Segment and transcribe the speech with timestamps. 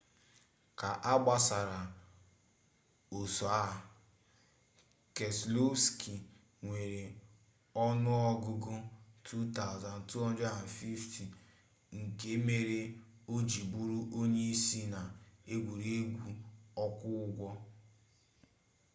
[0.79, 1.81] ka agbasiri
[3.19, 3.65] oso a
[5.15, 6.13] keselowski
[6.63, 7.03] nwere
[7.85, 8.75] onuogugu
[9.25, 12.79] 2,250 nke mere
[13.33, 15.01] oji buru onye isi na
[15.53, 16.29] egwuregwu
[16.83, 17.49] okwo ugbo